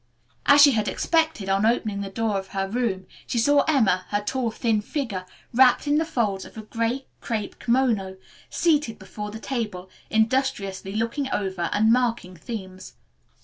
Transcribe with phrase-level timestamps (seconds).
[0.47, 4.19] As she had expected, on opening the door of her room, she saw Emma, her
[4.19, 8.17] tall, thin figure wrapped in the folds of a gay crepe kimono,
[8.49, 12.95] seated before the table, industriously looking over, and marking, themes.